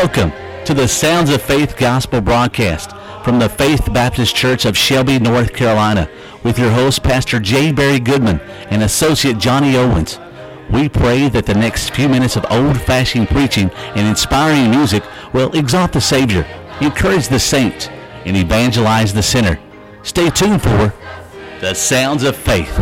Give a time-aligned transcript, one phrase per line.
[0.00, 0.30] Welcome
[0.64, 2.92] to the Sounds of Faith Gospel broadcast
[3.24, 6.08] from the Faith Baptist Church of Shelby, North Carolina,
[6.44, 7.72] with your host, Pastor J.
[7.72, 8.38] Barry Goodman
[8.70, 10.20] and Associate Johnny Owens.
[10.70, 15.92] We pray that the next few minutes of old-fashioned preaching and inspiring music will exalt
[15.92, 16.46] the Savior,
[16.80, 17.88] encourage the saints,
[18.24, 19.58] and evangelize the sinner.
[20.04, 20.94] Stay tuned for
[21.60, 22.78] the Sounds of Faith.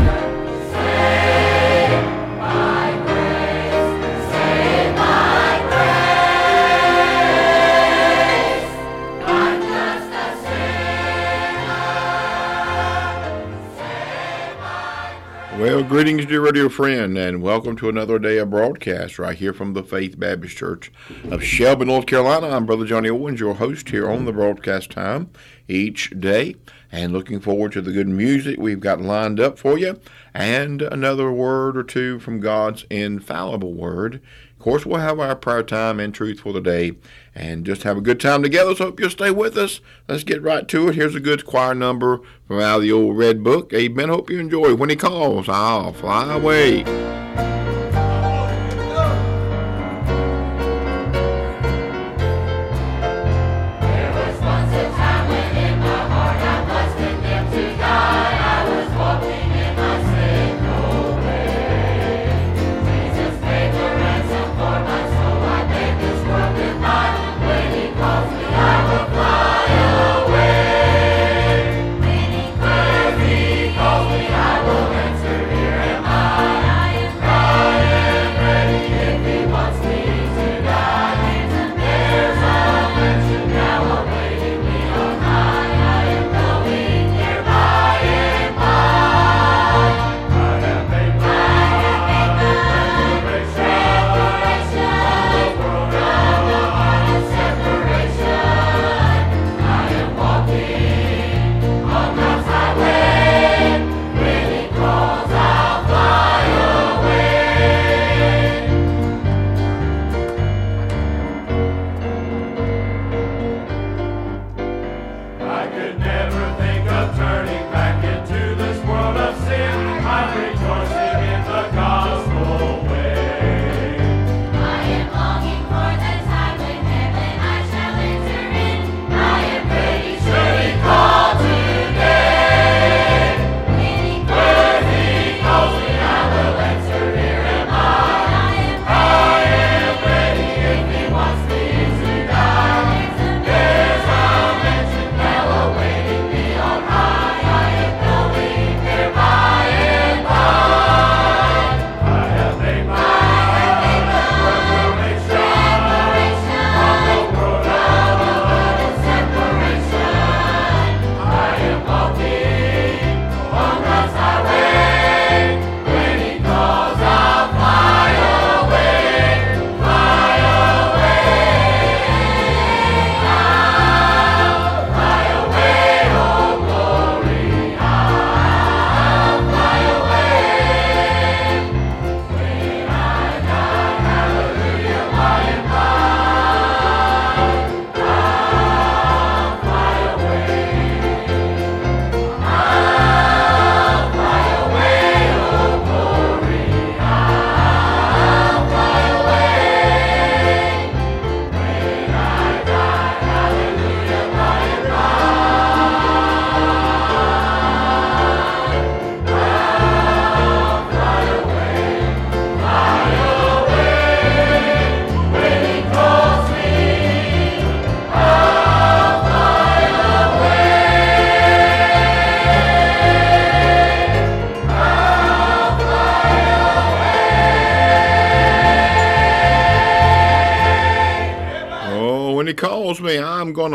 [15.54, 19.72] Well, greetings, dear radio friend, and welcome to another day of broadcast right here from
[19.72, 20.92] the Faith Baptist Church
[21.30, 22.48] of Shelby, North Carolina.
[22.48, 25.30] I'm Brother Johnny Owens, your host here on the broadcast time
[25.66, 26.56] each day,
[26.92, 29.98] and looking forward to the good music we've got lined up for you,
[30.34, 34.20] and another word or two from God's infallible word.
[34.58, 36.92] Of course, we'll have our prayer time and truth for the day,
[37.34, 38.74] and just have a good time together.
[38.74, 39.80] So, hope you'll stay with us.
[40.08, 40.94] Let's get right to it.
[40.94, 43.72] Here's a good choir number from out of the old red book.
[43.72, 44.08] Amen.
[44.08, 44.74] Hope you enjoy.
[44.74, 46.84] When he calls, I'll fly away.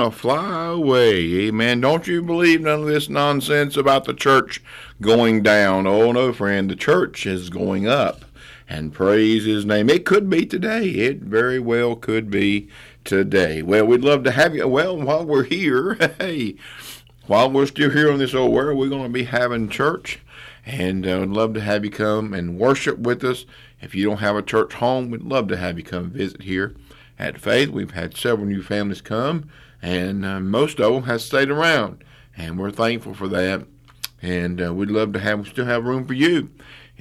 [0.09, 1.47] To fly away.
[1.47, 1.81] Amen.
[1.81, 4.61] Don't you believe none of this nonsense about the church
[5.01, 5.85] going down.
[5.85, 6.69] Oh, no, friend.
[6.69, 8.25] The church is going up.
[8.67, 9.89] And praise his name.
[9.89, 10.89] It could be today.
[10.89, 12.69] It very well could be
[13.03, 13.61] today.
[13.61, 14.67] Well, we'd love to have you.
[14.67, 16.55] Well, while we're here, hey,
[17.27, 20.19] while we're still here on this old world, we're going to be having church.
[20.65, 23.45] And uh, would love to have you come and worship with us.
[23.81, 26.75] If you don't have a church home, we'd love to have you come visit here
[27.21, 27.69] at Faith.
[27.69, 29.49] We've had several new families come,
[29.81, 32.03] and uh, most of them have stayed around,
[32.37, 33.65] and we're thankful for that.
[34.21, 36.51] And uh, we'd love to have still have room for you.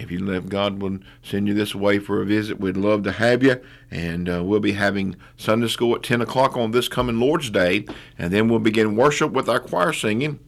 [0.01, 3.13] If you if God will send you this way for a visit, we'd love to
[3.13, 3.61] have you.
[3.91, 7.85] And uh, we'll be having Sunday school at 10 o'clock on this coming Lord's Day.
[8.17, 10.39] And then we'll begin worship with our choir singing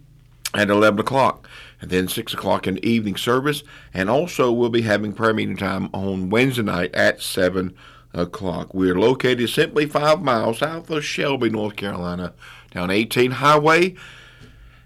[0.55, 1.49] at 11 o'clock.
[1.82, 3.62] And then 6 o'clock in the evening service.
[3.93, 7.76] And also, we'll be having prayer meeting time on Wednesday night at 7
[8.14, 8.75] o'clock.
[8.75, 12.35] We're located simply five miles south of Shelby, North Carolina,
[12.70, 13.94] down 18 Highway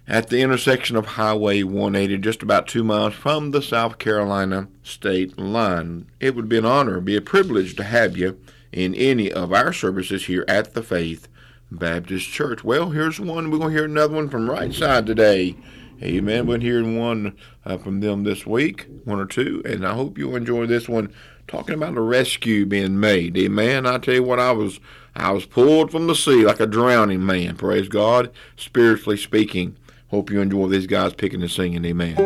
[0.08, 5.38] at the intersection of Highway 180, just about two miles from the South Carolina state
[5.38, 6.06] line.
[6.20, 8.38] It would be an honor, be a privilege to have you
[8.72, 11.28] in any of our services here at the Faith
[11.70, 12.62] Baptist Church.
[12.62, 13.50] Well, here's one.
[13.50, 15.56] We're going to hear another one from Right Side today.
[16.02, 16.46] Amen.
[16.46, 20.36] We're hearing one uh, from them this week, one or two, and I hope you'll
[20.36, 21.12] enjoy this one.
[21.48, 23.38] Talking about a rescue being made.
[23.38, 23.86] Amen.
[23.86, 24.80] I tell you what, I was
[25.14, 27.56] I was pulled from the sea like a drowning man.
[27.56, 29.76] Praise God, spiritually speaking.
[30.08, 31.84] Hope you enjoy these guys picking and singing.
[31.84, 32.16] Amen.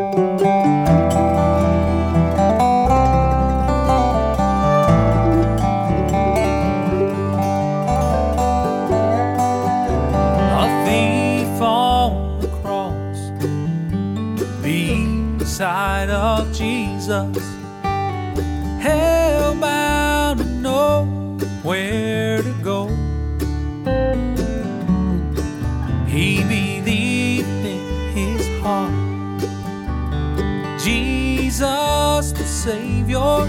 [16.52, 17.59] Jesus,
[18.80, 21.04] hellbound to know
[21.62, 22.88] where to go.
[26.06, 27.82] He believed in
[28.14, 29.40] his heart,
[30.80, 33.46] Jesus the Savior,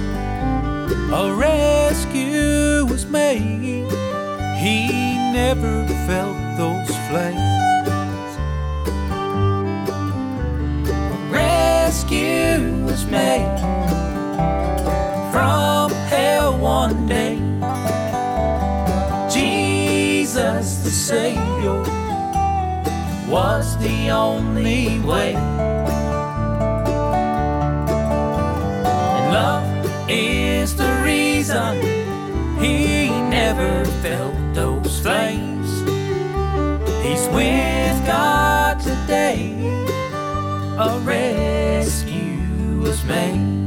[1.14, 3.88] a rescue was made.
[4.60, 4.88] He
[5.34, 7.40] never felt those flames.
[11.32, 13.51] Rescue was made
[21.12, 21.84] Savior
[23.28, 25.36] was the only way.
[28.96, 31.82] And love is the reason
[32.62, 35.82] he never felt those flames.
[37.04, 39.52] He's with God today.
[40.80, 43.61] A rescue was made.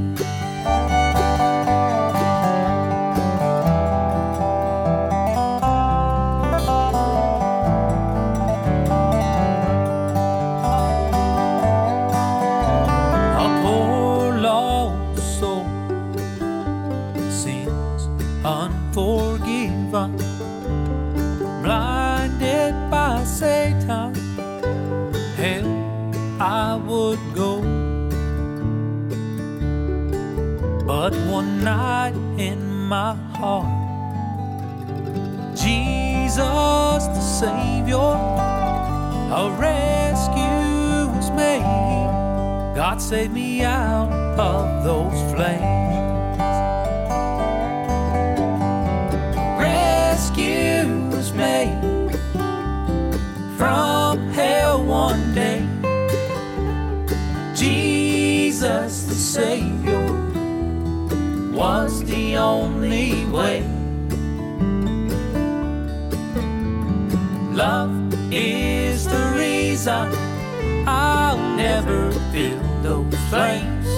[59.35, 60.07] Savior
[61.51, 63.67] was the only way.
[67.51, 67.91] Love
[68.33, 70.15] is the reason
[70.87, 73.89] I'll never feel those flames.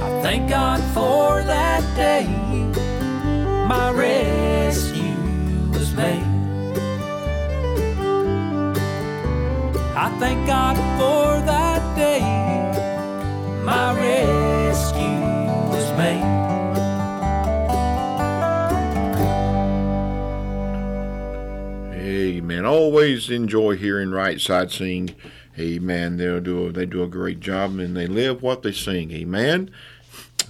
[0.00, 2.28] I thank God for that day
[3.66, 5.18] my rescue
[5.72, 6.22] was made.
[9.96, 12.27] I thank God for that day
[13.68, 15.02] my rescue
[15.68, 16.24] was made.
[21.92, 22.64] Amen.
[22.64, 25.14] Always enjoy hearing Right Side sing.
[25.58, 26.16] Amen.
[26.16, 29.10] They'll do a, they do a great job and they live what they sing.
[29.10, 29.70] Amen.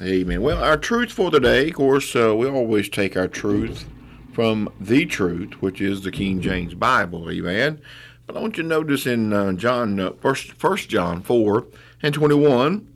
[0.00, 0.40] Amen.
[0.40, 3.84] Well, our truth for today, of course, uh, we always take our truth
[4.32, 7.28] from the truth, which is the King James Bible.
[7.28, 7.80] Amen.
[8.28, 11.66] But I want you to notice in uh, John, uh, first, first John four
[12.00, 12.86] and twenty one.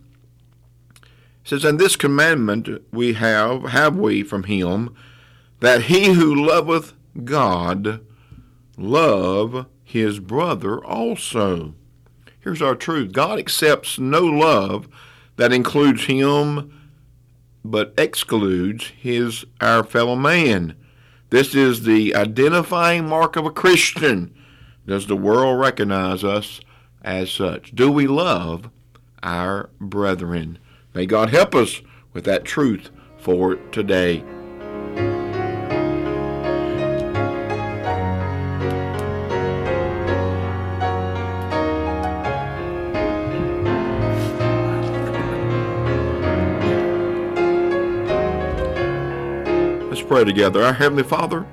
[1.44, 4.94] Says, And this commandment we have, have we from him,
[5.60, 6.94] that he who loveth
[7.24, 8.00] God
[8.76, 11.74] love his brother also.
[12.40, 14.88] Here's our truth God accepts no love
[15.36, 16.72] that includes him
[17.64, 20.74] but excludes his our fellow man.
[21.30, 24.34] This is the identifying mark of a Christian.
[24.86, 26.60] Does the world recognize us
[27.02, 27.74] as such?
[27.74, 28.68] Do we love
[29.22, 30.58] our brethren?
[30.94, 31.80] May God help us
[32.12, 34.22] with that truth for today.
[49.88, 50.62] Let's pray together.
[50.62, 51.46] Our Heavenly Father,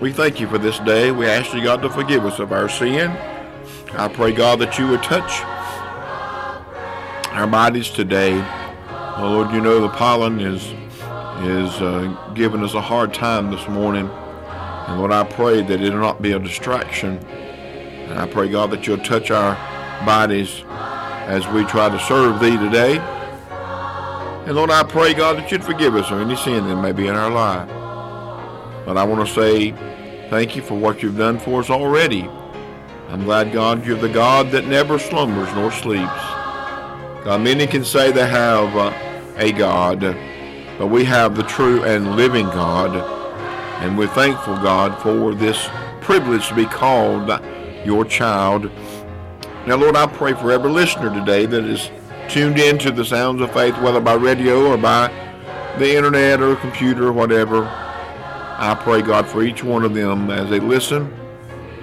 [0.00, 1.10] we thank you for this day.
[1.10, 3.10] We ask you, God, to forgive us of our sin.
[3.94, 5.42] I pray, God, that you would touch
[7.32, 8.34] our bodies today.
[9.16, 10.62] Oh, Lord, you know the pollen is
[11.42, 14.06] is uh, giving us a hard time this morning.
[14.06, 17.16] And Lord, I pray that it'll not be a distraction.
[17.16, 19.54] And I pray, God, that you'll touch our
[20.04, 22.98] bodies as we try to serve thee today.
[24.46, 27.06] And Lord, I pray, God, that you'd forgive us of any sin that may be
[27.06, 27.68] in our life.
[28.84, 29.70] But I want to say
[30.28, 32.28] thank you for what you've done for us already.
[33.08, 36.41] I'm glad, God, you're the God that never slumbers nor sleeps.
[37.24, 38.92] God, many can say they have uh,
[39.36, 40.00] a God,
[40.76, 42.96] but we have the true and living God.
[43.80, 45.68] And we're thankful, God, for this
[46.00, 47.30] privilege to be called
[47.84, 48.70] your child.
[49.68, 51.90] Now, Lord, I pray for every listener today that is
[52.28, 55.06] tuned in to the sounds of faith, whether by radio or by
[55.78, 57.64] the internet or computer or whatever.
[57.64, 61.12] I pray, God, for each one of them as they listen.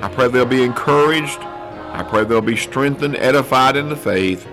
[0.02, 1.40] I pray they'll be encouraged.
[1.40, 4.46] I pray they'll be strengthened, edified in the faith.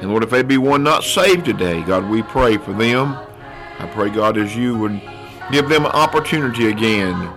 [0.00, 3.16] And Lord, if they be one not saved today, God, we pray for them.
[3.78, 5.00] I pray, God, as you would
[5.50, 7.30] give them an opportunity again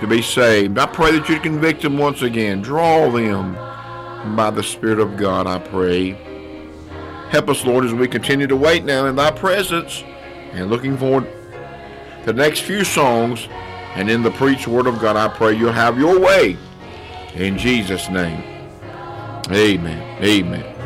[0.00, 0.78] to be saved.
[0.78, 2.60] I pray that you'd convict them once again.
[2.60, 3.54] Draw them
[4.36, 6.12] by the Spirit of God, I pray.
[7.30, 10.02] Help us, Lord, as we continue to wait now in thy presence
[10.52, 11.26] and looking forward
[12.24, 13.48] to the next few songs.
[13.94, 16.56] And in the preached word of God, I pray you'll have your way.
[17.34, 18.42] In Jesus' name.
[19.50, 20.22] Amen.
[20.22, 20.81] Amen.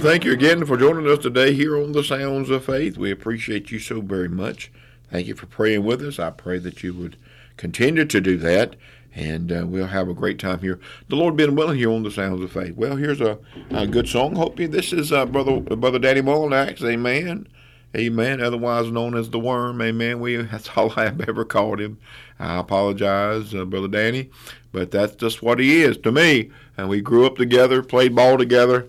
[0.00, 2.98] Thank you again for joining us today here on the Sounds of Faith.
[2.98, 4.70] We appreciate you so very much.
[5.10, 6.18] Thank you for praying with us.
[6.18, 7.16] I pray that you would
[7.56, 8.76] continue to do that,
[9.14, 10.78] and uh, we'll have a great time here.
[11.08, 12.74] The Lord being willing here on the Sounds of Faith.
[12.74, 13.38] Well, here's a,
[13.70, 14.34] a good song.
[14.34, 14.68] Hope you.
[14.68, 16.82] This is uh, brother brother Danny Mullinax.
[16.82, 17.48] Amen.
[17.96, 18.42] Amen.
[18.42, 19.80] Otherwise known as the Worm.
[19.80, 20.20] Amen.
[20.20, 21.98] We that's all I have ever called him.
[22.38, 24.30] I apologize, uh, brother Danny,
[24.72, 26.50] but that's just what he is to me.
[26.76, 28.88] And we grew up together, played ball together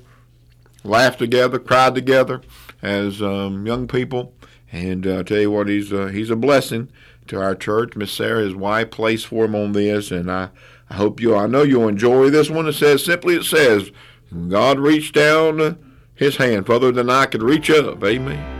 [0.87, 2.41] laughed together, cried together
[2.81, 4.33] as um, young people.
[4.71, 6.89] And uh, I tell you what, he's uh, he's a blessing
[7.27, 7.95] to our church.
[7.95, 10.49] Miss Sarah, his wife, plays for him on this, and I,
[10.89, 12.67] I hope you, I know you'll enjoy this one.
[12.67, 13.91] It says simply, it says,
[14.49, 15.77] God reached down
[16.15, 18.03] His hand further than I could reach up.
[18.03, 18.55] Amen.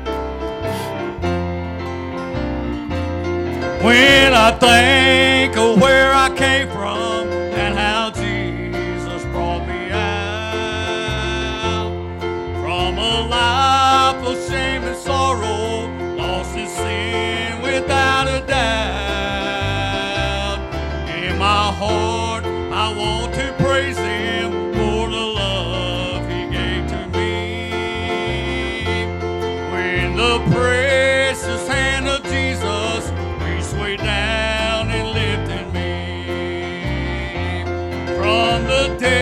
[3.84, 6.27] When I think of where I
[38.96, 39.17] from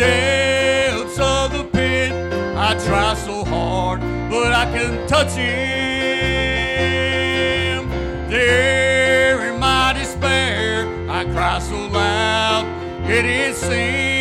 [0.00, 2.10] depths of the pit.
[2.56, 5.50] I try so hard, but I can touch him.
[8.30, 12.64] There in my despair, I cry so loud,
[13.10, 14.19] it is seen.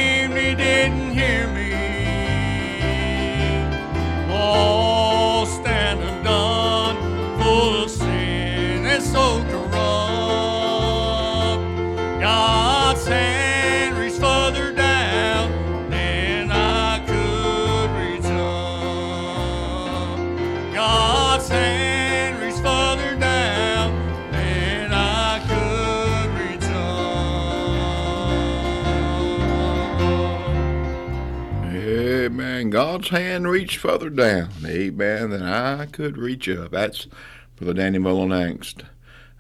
[32.69, 36.71] God's hand reached further down, amen, than I could reach up.
[36.71, 37.07] That's
[37.55, 38.81] for the Danny Mullinax.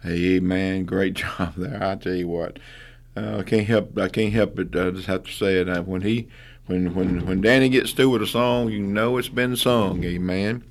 [0.05, 0.85] Amen.
[0.85, 1.83] Great job there.
[1.83, 2.59] I tell you what,
[3.17, 3.97] uh, I can't help.
[3.97, 4.75] I can't help it.
[4.75, 5.69] I just have to say it.
[5.69, 6.27] Uh, When he,
[6.67, 10.03] when when when Danny gets through with a song, you know it's been sung.
[10.03, 10.63] Amen.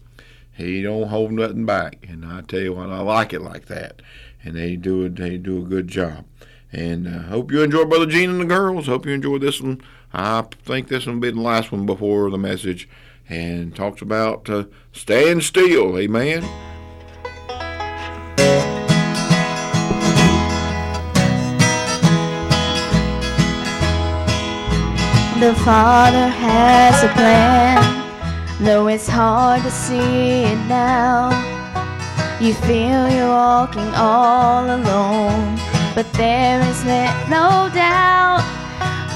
[0.53, 4.03] He don't hold nothing back, and I tell you what, I like it like that.
[4.43, 5.17] And they do it.
[5.17, 6.25] They do a good job.
[6.73, 8.87] And uh, hope you enjoy Brother Gene and the girls.
[8.87, 9.81] Hope you enjoy this one.
[10.13, 12.89] I think this one will be the last one before the message,
[13.29, 15.99] and talks about uh, stand still.
[15.99, 16.43] Amen.
[25.41, 31.31] The Father has a plan, though it's hard to see it now.
[32.41, 35.59] You feel you're walking all alone,
[35.95, 38.48] but there is no doubt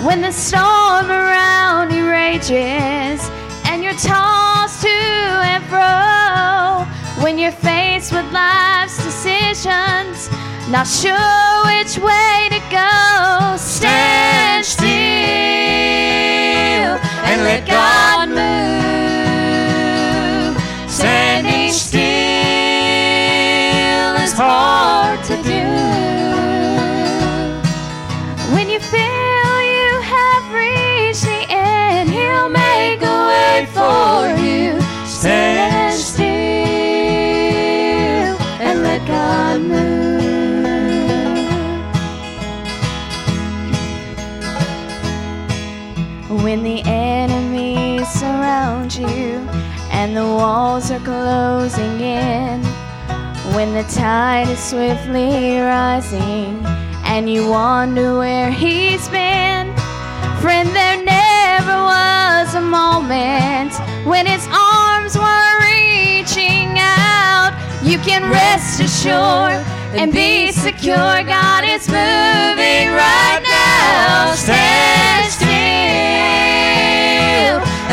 [0.02, 3.30] when the storm around you rages
[3.66, 6.86] and you're tossed to and fro.
[7.22, 10.28] When you're faced with life's decisions,
[10.68, 14.88] not sure which way to go, stand still
[17.28, 18.81] and let God move.
[50.82, 52.60] Walls are closing in,
[53.54, 56.60] when the tide is swiftly rising
[57.04, 59.72] and you wonder where he's been,
[60.40, 63.72] friend, there never was a moment
[64.06, 67.52] when his arms were reaching out.
[67.82, 69.64] You can rest assured
[69.94, 71.22] and be secure.
[71.22, 74.34] God is moving right now.
[74.34, 75.52] Stand still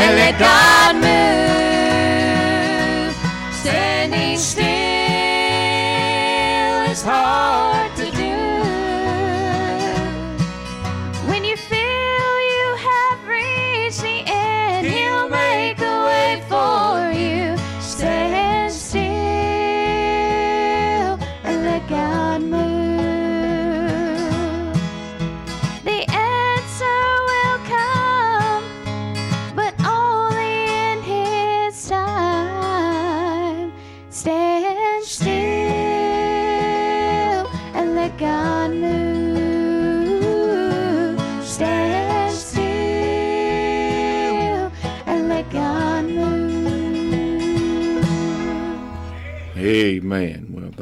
[0.00, 0.99] and let God
[7.00, 7.59] is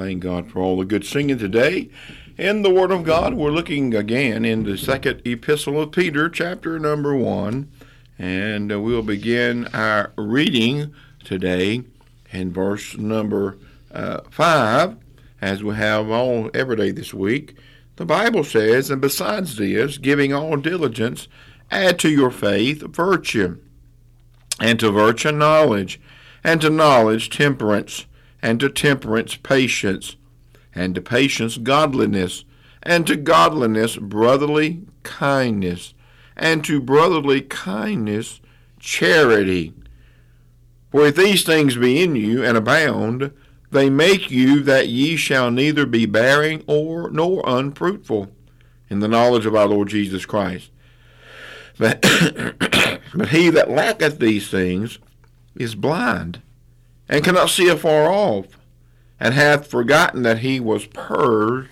[0.09, 1.90] thank God for all the good singing today.
[2.38, 6.79] In the Word of God, we're looking again in the second epistle of Peter, chapter
[6.79, 7.71] number one,
[8.18, 11.83] and we'll begin our reading today
[12.33, 13.59] in verse number
[13.92, 14.97] uh, five,
[15.42, 17.55] as we have all every day this week.
[17.97, 21.29] The Bible says, "And besides this, giving all diligence,
[21.71, 23.59] add to your faith virtue."
[24.59, 26.01] and to virtue knowledge,
[26.42, 28.07] and to knowledge temperance,
[28.42, 30.16] and to temperance patience,
[30.74, 32.44] and to patience godliness,
[32.83, 35.94] and to godliness brotherly kindness,
[36.37, 38.40] and to brotherly kindness
[38.79, 39.74] charity.
[40.90, 43.33] For if these things be in you and abound,
[43.70, 48.31] they make you that ye shall neither be barren or nor unfruitful
[48.88, 50.70] in the knowledge of our Lord Jesus Christ.
[51.79, 52.01] But,
[53.14, 54.98] but he that lacketh these things
[55.55, 56.40] is blind,
[57.09, 58.47] and cannot see afar off,
[59.18, 61.71] and hath forgotten that he was purged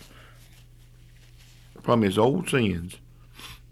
[1.83, 2.97] from his old sins.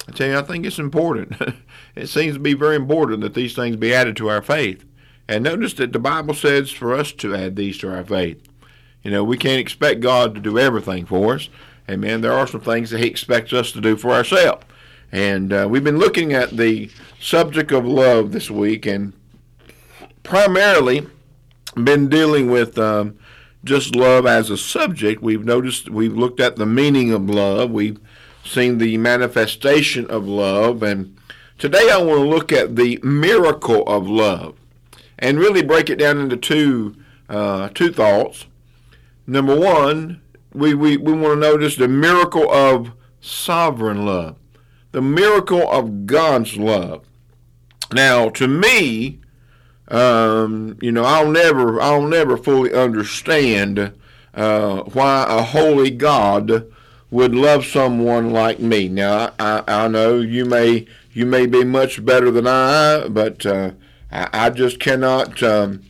[0.09, 1.35] I tell you, I think it's important.
[1.95, 4.85] it seems to be very important that these things be added to our faith.
[5.27, 8.47] And notice that the Bible says for us to add these to our faith.
[9.03, 11.49] You know, we can't expect God to do everything for us.
[11.89, 12.21] Amen.
[12.21, 14.65] There are some things that He expects us to do for ourselves.
[15.11, 19.13] And uh, we've been looking at the subject of love this week and
[20.23, 21.07] primarily
[21.75, 23.19] been dealing with um,
[23.65, 25.23] just love as a subject.
[25.23, 27.71] We've noticed, we've looked at the meaning of love.
[27.71, 27.99] We've
[28.45, 30.83] seen the manifestation of love.
[30.83, 31.17] And
[31.59, 34.57] today I want to look at the miracle of love
[35.19, 36.97] and really break it down into two,
[37.29, 38.47] uh, two thoughts.
[39.27, 40.21] Number one,
[40.53, 44.37] we, we, we want to notice the miracle of sovereign love,
[44.93, 47.05] the miracle of God's love.
[47.93, 49.21] Now, to me,
[49.89, 53.93] um, you know, I'll never, I'll never fully understand
[54.35, 56.71] uh, why a holy God
[57.11, 58.89] would love someone like me.
[58.89, 63.73] Now, I, I, know you may, you may be much better than I, but uh,
[64.11, 65.83] I, I just cannot, um,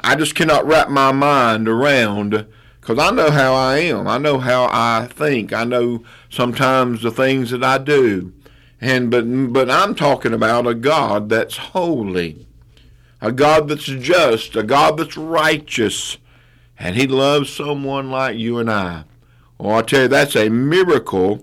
[0.00, 2.46] I just cannot wrap my mind around
[2.80, 4.06] because I know how I am.
[4.06, 5.54] I know how I think.
[5.54, 8.32] I know sometimes the things that I do.
[8.78, 9.22] And but
[9.54, 12.46] but I'm talking about a God that's holy,
[13.24, 16.18] a God that's just, a God that's righteous,
[16.78, 19.04] and He loves someone like you and I.
[19.56, 21.42] Well, I tell you, that's a miracle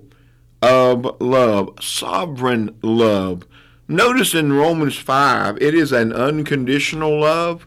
[0.62, 3.48] of love, sovereign love.
[3.88, 7.66] Notice in Romans 5, it is an unconditional love.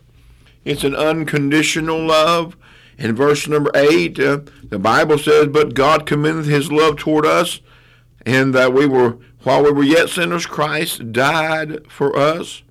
[0.64, 2.56] It's an unconditional love.
[2.96, 7.60] In verse number 8, uh, the Bible says, But God commendeth his love toward us,
[8.24, 12.62] and that we were, while we were yet sinners, Christ died for us.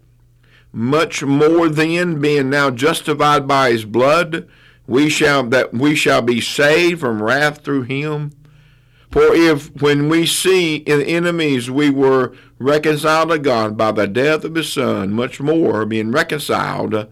[0.75, 4.47] Much more then, being now justified by his blood,
[4.87, 8.31] we shall that we shall be saved from wrath through him.
[9.11, 14.43] For if when we see in enemies we were reconciled to God by the death
[14.43, 17.07] of his son, much more being reconciled,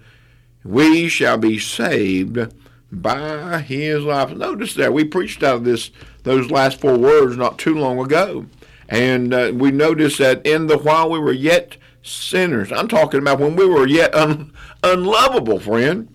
[0.64, 2.52] we shall be saved
[2.92, 4.32] by his life.
[4.32, 5.92] Notice that we preached out of this
[6.24, 8.48] those last four words not too long ago,
[8.90, 13.40] and uh, we noticed that in the while we were yet sinners, I'm talking about
[13.40, 16.08] when we were yet un, unlovable, friend.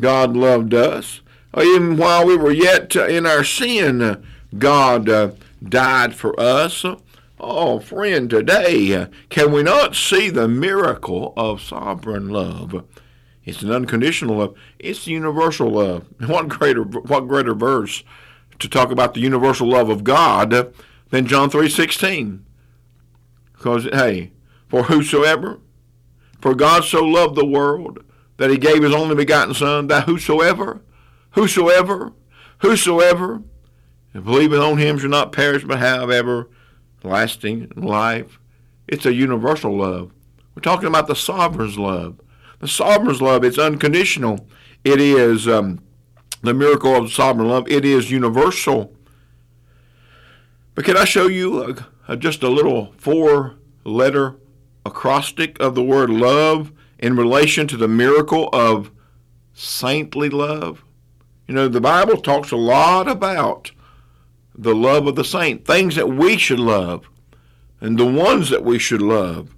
[0.00, 1.20] God loved us.
[1.52, 4.20] Or even while we were yet uh, in our sin, uh,
[4.56, 5.32] God uh,
[5.66, 6.84] died for us.
[7.40, 12.84] Oh, friend, today, uh, can we not see the miracle of sovereign love?
[13.44, 14.54] It's an unconditional love.
[14.78, 16.06] It's universal love.
[16.26, 18.02] What greater, what greater verse
[18.58, 20.74] to talk about the universal love of God
[21.10, 22.44] than John three sixteen?
[23.52, 24.32] Because hey,
[24.68, 25.60] for whosoever,
[26.40, 28.04] for God so loved the world
[28.36, 30.80] that He gave His only begotten Son, that whosoever,
[31.32, 32.12] whosoever,
[32.58, 33.42] whosoever,
[34.14, 38.38] and believeth on Him shall not perish but have everlasting life.
[38.86, 40.12] It's a universal love.
[40.54, 42.20] We're talking about the sovereign's love.
[42.60, 44.46] The sovereign's love, it's unconditional.
[44.84, 45.80] It is um,
[46.42, 47.68] the miracle of sovereign love.
[47.68, 48.92] It is universal.
[50.74, 54.36] But can I show you a, a, just a little four letter
[54.88, 58.90] acrostic of the word love in relation to the miracle of
[59.54, 60.84] saintly love?
[61.46, 63.70] You know, the Bible talks a lot about
[64.54, 67.08] the love of the saint, things that we should love,
[67.80, 69.54] and the ones that we should love.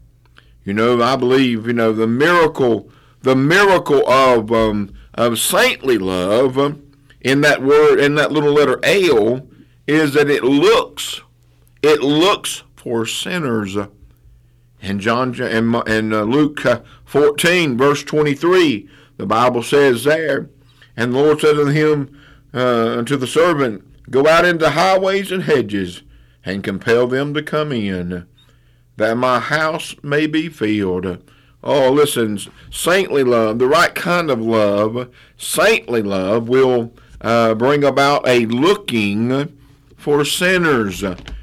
[0.65, 2.91] You know, I believe, you know, the miracle,
[3.23, 8.79] the miracle of um, of saintly love um, in that word, in that little letter
[8.83, 9.47] L,
[9.87, 11.23] is that it looks,
[11.83, 13.77] it looks for sinners.
[14.83, 18.89] In John and in uh, Luke uh, 14, verse 23,
[19.19, 20.49] the Bible says there,
[20.97, 22.19] and the Lord said unto him,
[22.55, 26.03] uh, unto the servant, Go out into highways and hedges,
[26.45, 28.27] and compel them to come in
[29.01, 31.23] that my house may be filled.
[31.65, 32.39] Oh, listen,
[32.71, 39.59] saintly love, the right kind of love, saintly love will uh, bring about a looking
[39.97, 41.03] for sinners.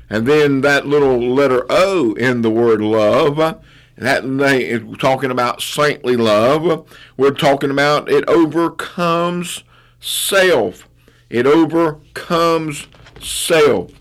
[0.09, 3.61] And then that little letter O in the word love,
[3.97, 9.63] that talking about saintly love, we're talking about it overcomes
[9.99, 10.87] self.
[11.29, 12.87] It overcomes
[13.19, 13.91] self.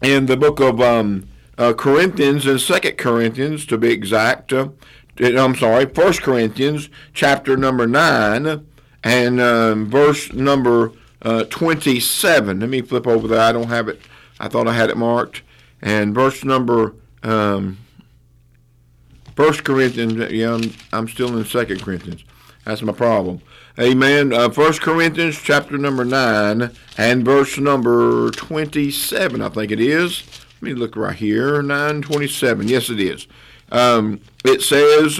[0.00, 4.52] In the book of um, uh, Corinthians and Second Corinthians, to be exact.
[4.52, 4.70] Uh,
[5.20, 8.66] I'm sorry, First Corinthians, chapter number nine,
[9.04, 12.60] and um, verse number uh, 27.
[12.60, 13.40] Let me flip over there.
[13.40, 14.00] I don't have it.
[14.40, 15.42] I thought I had it marked.
[15.80, 17.78] And verse number um,
[19.36, 20.32] First Corinthians.
[20.32, 22.24] Yeah, I'm, I'm still in Second Corinthians.
[22.64, 23.40] That's my problem.
[23.78, 24.32] Amen.
[24.32, 29.40] Uh, First Corinthians chapter number nine and verse number twenty-seven.
[29.40, 30.22] I think it is.
[30.60, 31.62] Let me look right here.
[31.62, 32.68] 927.
[32.68, 33.26] Yes, it is.
[33.72, 35.18] Um, it says,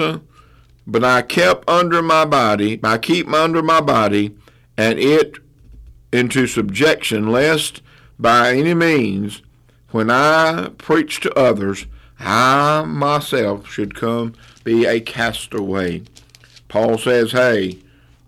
[0.87, 4.37] but I kept under my body, I keep under my body,
[4.77, 5.39] and it
[6.13, 7.81] into subjection, lest
[8.21, 9.43] by any means,
[9.91, 11.87] when I preach to others,
[12.19, 16.03] I myself should come be a castaway.
[16.69, 17.79] Paul says, hey,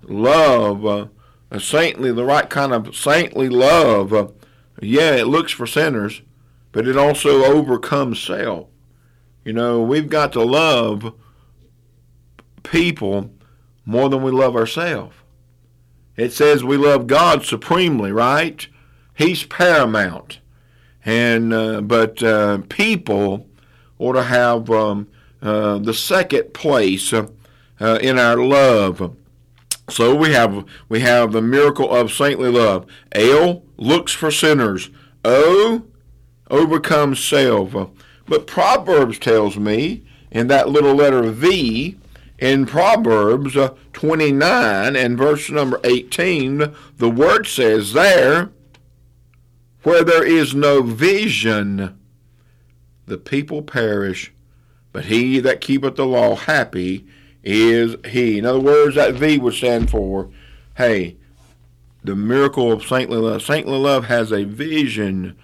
[0.03, 1.07] love, uh,
[1.51, 4.29] a saintly, the right kind of saintly love, uh,
[4.81, 6.23] yeah, it looks for sinners,
[6.73, 8.69] but it also overcomes self.
[9.45, 11.15] You know, we've got to love
[12.63, 13.31] people
[13.85, 15.17] more than we love ourselves.
[16.17, 18.67] It says we love God supremely, right?
[19.23, 20.41] He's paramount,
[21.05, 23.47] and uh, but uh, people
[23.99, 25.07] ought to have um,
[25.41, 27.29] uh, the second place uh,
[27.81, 29.17] uh, in our love.
[29.89, 32.85] So we have we have the miracle of saintly love.
[33.13, 34.91] L looks for sinners.
[35.25, 35.85] O
[36.51, 37.91] overcomes self.
[38.27, 41.97] But Proverbs tells me in that little letter V
[42.41, 48.51] in Proverbs uh, 29 and verse number 18, the word says there,
[49.83, 51.99] where there is no vision,
[53.07, 54.33] the people perish,
[54.93, 57.07] but he that keepeth the law happy
[57.43, 58.39] is he.
[58.39, 60.31] In other words, that V would stand for,
[60.77, 61.17] hey,
[62.05, 63.43] the miracle of saintly love.
[63.43, 65.37] Saintly love has a vision.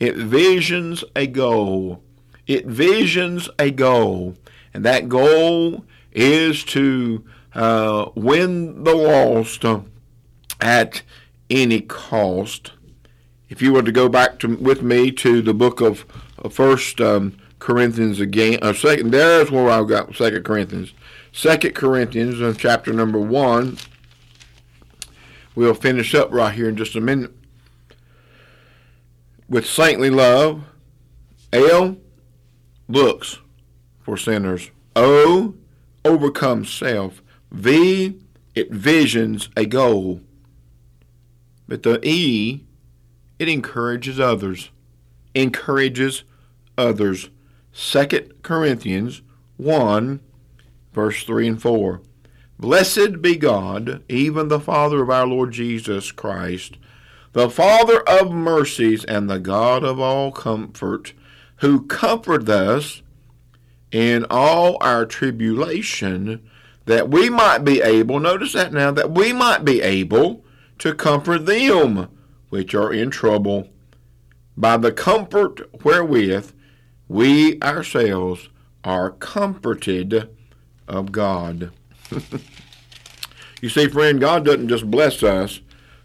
[0.00, 2.02] It visions a goal.
[2.46, 4.36] It visions a goal.
[4.72, 9.64] And that goal is to uh, win the lost
[10.60, 11.02] at
[11.48, 12.72] any cost.
[13.48, 16.04] If you were to go back to, with me to the book of
[16.50, 20.92] First um, Corinthians again, or second, there's where I've got Second Corinthians.
[21.32, 23.78] Second Corinthians, uh, chapter number one.
[25.54, 27.32] We'll finish up right here in just a minute.
[29.48, 30.64] With saintly love,
[31.52, 31.96] L
[32.88, 33.38] looks
[34.02, 34.70] for sinners.
[34.94, 35.54] O
[36.04, 37.22] overcomes self.
[37.50, 38.20] V,
[38.54, 40.20] it visions a goal.
[41.68, 42.65] But the E,
[43.38, 44.70] it encourages others.
[45.34, 46.24] Encourages
[46.78, 47.30] others.
[47.72, 49.22] Second Corinthians
[49.58, 50.20] 1,
[50.92, 52.00] verse 3 and 4.
[52.58, 56.78] Blessed be God, even the Father of our Lord Jesus Christ,
[57.32, 61.12] the Father of mercies and the God of all comfort,
[61.56, 63.02] who comforted us
[63.92, 66.42] in all our tribulation,
[66.86, 70.42] that we might be able, notice that now, that we might be able
[70.78, 72.08] to comfort them
[72.56, 73.68] which are in trouble
[74.56, 76.52] by the comfort wherewith
[77.06, 78.48] we ourselves
[78.82, 80.34] are comforted
[80.88, 81.70] of God.
[83.60, 85.60] you see, friend, God doesn't just bless us,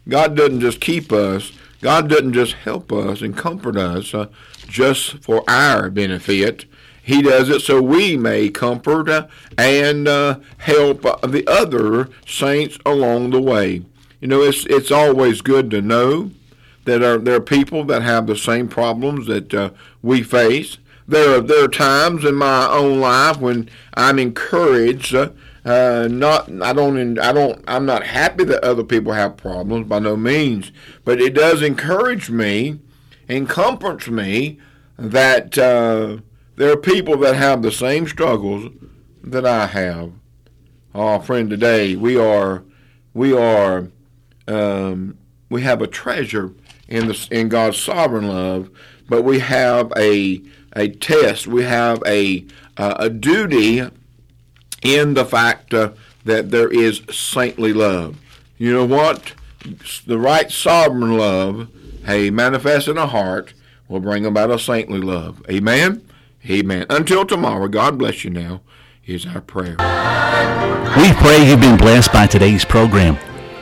[0.09, 4.27] God doesn't just keep us, God doesn't just help us and comfort us uh,
[4.67, 6.65] just for our benefit.
[7.01, 13.29] He does it so we may comfort uh, and uh, help the other saints along
[13.29, 13.85] the way.
[14.21, 16.29] You know, it's it's always good to know
[16.85, 20.77] that are, there are people that have the same problems that uh, we face.
[21.07, 25.13] There are there are times in my own life when I'm encouraged.
[25.13, 25.31] Uh,
[25.65, 29.99] uh, not I don't I don't I'm not happy that other people have problems by
[29.99, 30.71] no means,
[31.03, 32.79] but it does encourage me
[33.27, 34.59] and comforts me
[34.97, 36.17] that uh,
[36.55, 38.71] there are people that have the same struggles
[39.23, 40.11] that I have.
[40.93, 42.63] Oh, friend, today we are
[43.13, 43.89] we are
[44.47, 45.17] um,
[45.49, 46.53] we have a treasure
[46.91, 48.69] in the in God's sovereign love,
[49.10, 50.41] but we have a
[50.75, 51.47] a test.
[51.47, 52.45] We have a
[52.77, 53.84] uh, a duty
[54.84, 55.93] in the fact uh,
[56.25, 58.17] that there is saintly love.
[58.58, 59.34] You know what?
[60.06, 61.69] The right sovereign love,
[62.06, 63.54] hey, manifest in a heart,
[63.88, 65.43] will bring about a saintly love.
[65.49, 66.06] Amen.
[66.49, 66.86] Amen.
[66.89, 68.62] Until tomorrow, God bless you now,
[69.06, 69.77] is our prayer.
[70.97, 73.17] We pray you've been blessed by today's program.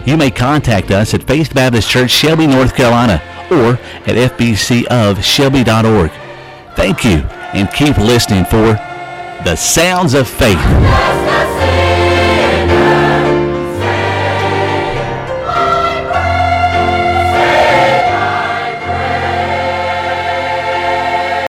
[0.10, 3.74] You may contact us at Faith Baptist Church, Shelby, North Carolina, or
[4.10, 6.12] at fbcofshelby.org.
[6.76, 7.18] Thank you,
[7.54, 8.74] and keep listening for
[9.44, 10.58] The Sounds of Faith.